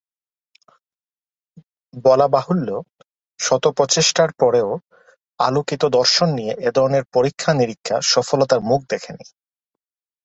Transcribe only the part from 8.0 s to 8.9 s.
সফলতার মুখ